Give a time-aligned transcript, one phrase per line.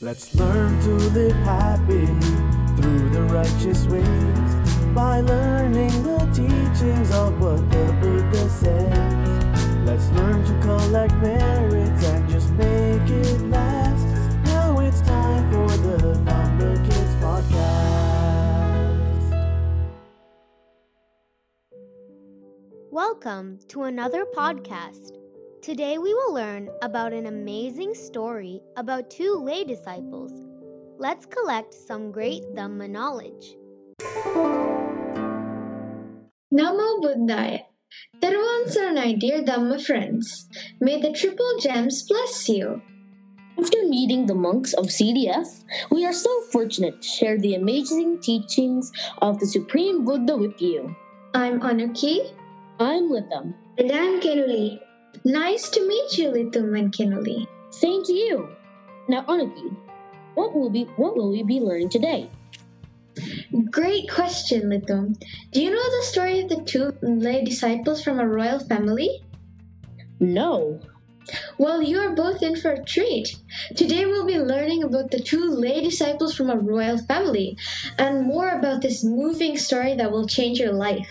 [0.00, 2.06] Let's learn to live happy
[2.76, 4.54] through the righteous ways
[4.92, 9.44] by learning the teachings of what the Buddha says.
[9.86, 14.04] Let's learn to collect merits and just make it last.
[14.46, 17.54] Now it's time for the Thunder Kids podcast.
[22.90, 25.12] Welcome to another podcast.
[25.64, 30.30] Today we will learn about an amazing story about two lay disciples.
[30.98, 33.56] Let's collect some great Dhamma knowledge.
[36.52, 37.62] Namo Buddhaya.
[38.20, 40.46] Teruvan Saranai, dear Dhamma friends.
[40.80, 42.82] May the triple gems bless you.
[43.58, 48.92] After meeting the monks of CDF, we are so fortunate to share the amazing teachings
[49.22, 50.94] of the Supreme Buddha with you.
[51.32, 52.34] I'm Anuki.
[52.78, 53.54] I'm Litham.
[53.78, 54.78] And I'm Kenuli.
[55.22, 57.46] Nice to meet you, Litum and.
[57.70, 58.48] Same to you.
[59.08, 59.76] Now, Anuki,
[60.34, 62.30] what will be what will we be learning today?
[63.70, 65.14] Great question, Litum.
[65.52, 69.22] Do you know the story of the two lay disciples from a royal family?
[70.18, 70.80] No.
[71.58, 73.36] Well, you are both in for a treat.
[73.76, 77.56] Today we'll be learning about the two lay disciples from a royal family
[77.98, 81.08] and more about this moving story that will change your life.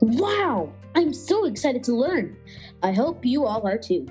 [0.00, 0.72] Wow!
[0.94, 2.36] I'm so excited to learn.
[2.82, 4.06] I hope you all are too.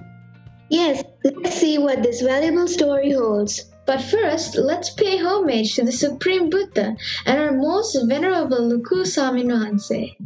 [0.69, 3.63] Yes, let's see what this valuable story holds.
[3.85, 10.17] But first, let's pay homage to the Supreme Buddha and our most venerable Luku Swaminwahanse.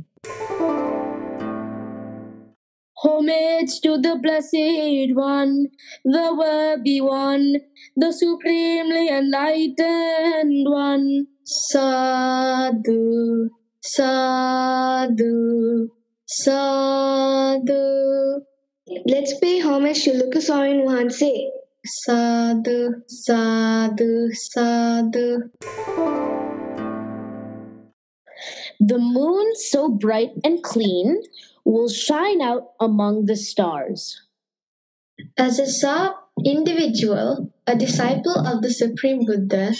[3.03, 5.67] Homage to the Blessed One,
[6.03, 7.57] the Worthy One,
[7.95, 11.27] the Supremely Enlightened One.
[11.43, 13.49] Sadhu,
[13.81, 15.89] sadhu,
[16.39, 18.21] sadhu,
[19.05, 21.49] Let's pay homage to Luka Swaminwahanse.
[21.85, 25.49] sadhu, sadhu, sadhu.
[28.79, 31.21] The moon, so bright and clean,
[31.63, 34.21] will shine out among the stars.
[35.37, 36.13] As a sub
[36.45, 39.73] individual, a disciple of the Supreme Buddha,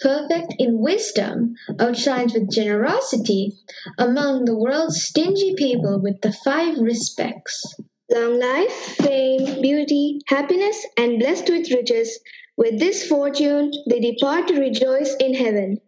[0.00, 3.52] perfect in wisdom, outshines with generosity
[3.98, 7.62] among the world's stingy people with the five respects.
[8.10, 12.18] Long life, fame, beauty, happiness, and blessed with riches.
[12.56, 15.78] With this fortune, they depart to rejoice in heaven.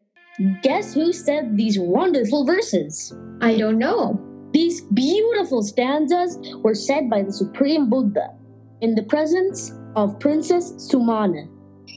[0.62, 3.14] Guess who said these wonderful verses?
[3.40, 4.20] I don't know.
[4.52, 8.28] These beautiful stanzas were said by the Supreme Buddha
[8.80, 11.48] in the presence of Princess Sumana.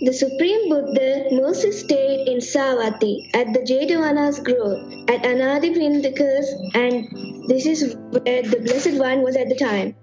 [0.02, 7.68] The Supreme Buddha mostly stayed in Savatthi at the Jetavana's grove at Anathapindika's, and this
[7.68, 9.94] is where the Blessed One was at the time.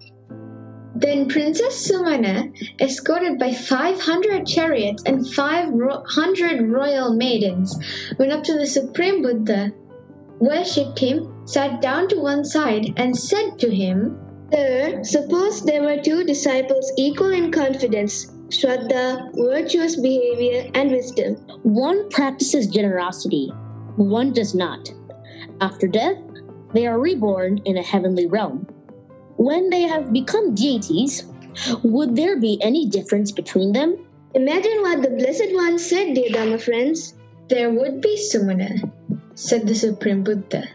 [0.94, 7.76] Then Princess Sumana, escorted by 500 chariots and 500 royal maidens,
[8.18, 9.72] went up to the Supreme Buddha,
[10.38, 16.02] worshipped him, sat down to one side, and said to him, Sir, suppose there were
[16.02, 21.34] two disciples equal in confidence, Shraddha, virtuous behavior, and wisdom.
[21.62, 23.48] One practices generosity,
[23.96, 24.88] one does not.
[25.60, 26.16] After death,
[26.72, 28.66] they are reborn in a heavenly realm.
[29.36, 31.24] When they have become deities,
[31.82, 33.98] would there be any difference between them?
[34.34, 37.14] Imagine what the Blessed One said, dear Dhamma friends.
[37.48, 38.90] There would be Sumana,
[39.34, 40.68] said the Supreme Buddha.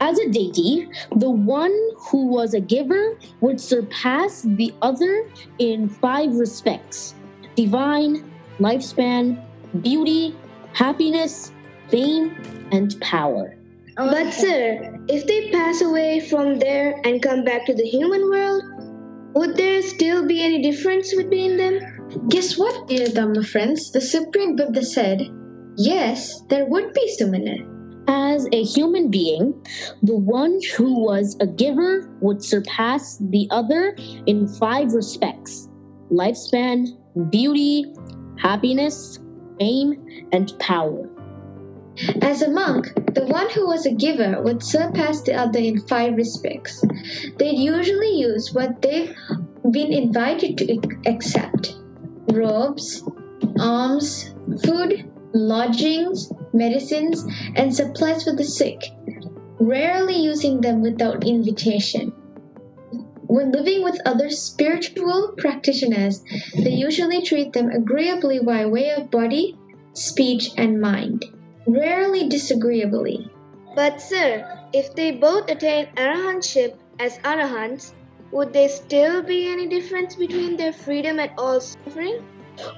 [0.00, 5.28] As a deity, the one who was a giver would surpass the other
[5.58, 7.14] in five respects
[7.56, 9.42] divine, lifespan,
[9.82, 10.36] beauty,
[10.72, 11.52] happiness,
[11.88, 12.36] fame,
[12.70, 13.56] and power.
[13.96, 18.62] But, sir, if they pass away from there and come back to the human world,
[19.34, 21.80] would there still be any difference between them?
[22.28, 23.90] Guess what, dear Dhamma friends?
[23.90, 25.28] The Supreme Buddha said,
[25.76, 27.77] Yes, there would be Sumana.
[28.10, 29.52] As a human being,
[30.02, 33.94] the one who was a giver would surpass the other
[34.26, 35.68] in five respects
[36.10, 36.86] lifespan,
[37.30, 37.84] beauty,
[38.38, 39.18] happiness,
[39.60, 41.06] fame, and power.
[42.22, 46.16] As a monk, the one who was a giver would surpass the other in five
[46.16, 46.82] respects.
[47.36, 49.14] They'd usually use what they've
[49.70, 51.76] been invited to accept
[52.32, 53.02] robes,
[53.58, 54.34] alms,
[54.64, 57.24] food, lodgings, medicines,
[57.56, 58.82] and supplies for the sick,
[59.60, 62.12] rarely using them without invitation.
[63.26, 66.22] When living with other spiritual practitioners,
[66.54, 69.56] they usually treat them agreeably by way of body,
[69.92, 71.24] speech, and mind,
[71.66, 73.30] rarely disagreeably.
[73.74, 77.92] But, sir, if they both attain arahantship as arahants,
[78.32, 82.24] would there still be any difference between their freedom and all suffering?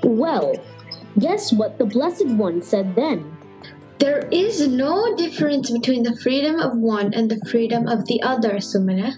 [0.05, 0.55] Well,
[1.19, 3.37] Guess what the Blessed One said then?
[4.01, 8.55] There is no difference between the freedom of one and the freedom of the other,
[8.55, 9.13] Sumana.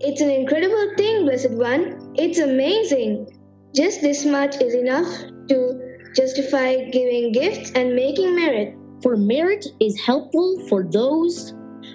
[0.00, 2.14] It's an incredible thing, Blessed One.
[2.14, 3.28] It's amazing.
[3.74, 5.06] Just this much is enough
[5.50, 8.74] to justify giving gifts and making merit.
[9.02, 11.52] For merit is helpful for those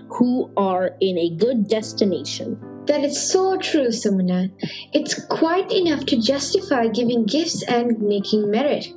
[0.10, 2.56] who are in a good destination.
[2.88, 4.50] That is so true, Sumana.
[4.94, 8.88] It's quite enough to justify giving gifts and making merit.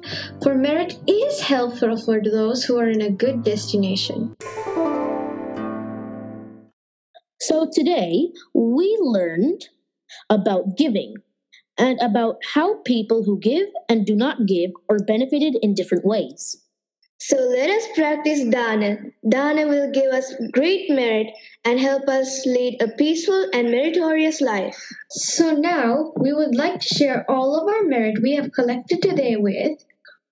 [0.42, 4.36] For merit is helpful for those who are in a good destination.
[7.40, 9.66] So today we learned
[10.28, 11.16] about giving
[11.76, 16.62] and about how people who give and do not give are benefited in different ways.
[17.22, 18.96] So let us practice dana.
[19.28, 21.26] Dana will give us great merit
[21.66, 24.78] and help us lead a peaceful and meritorious life.
[25.10, 29.36] So now we would like to share all of our merit we have collected today
[29.36, 29.84] with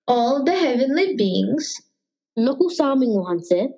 [0.07, 1.75] all the heavenly beings,
[2.35, 3.69] Nuku Saming Wahanse,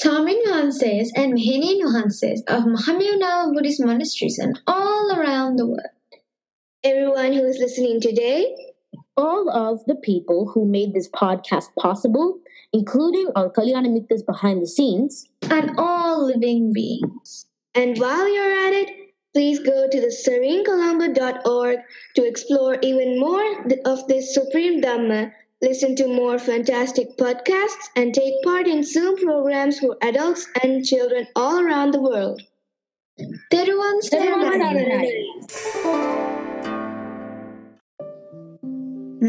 [0.00, 5.80] Samin Nuances and Mahini Nuances of Mahamevnawa Buddhist monasteries and all around the world.
[6.84, 8.71] Everyone who is listening today,
[9.16, 12.38] all of the people who made this podcast possible,
[12.72, 17.46] including our Kalyana Mittas behind the scenes, and all living beings.
[17.74, 18.90] and while you're at it,
[19.34, 21.78] please go to the serenecolombo.org
[22.16, 23.42] to explore even more
[23.86, 25.32] of this supreme Dhamma,
[25.62, 31.26] listen to more fantastic podcasts, and take part in Zoom programs for adults and children
[31.34, 32.42] all around the world.
[33.50, 34.02] Teruvan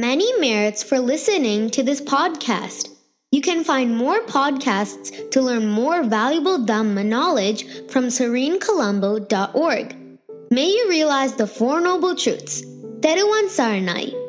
[0.04, 2.90] Many merits for listening to this podcast.
[3.32, 9.96] You can find more podcasts to learn more valuable Dhamma knowledge from serenecolombo.org.
[10.52, 12.64] May you realize the Four Noble Truths.
[13.00, 14.23] Teruvan Saranai.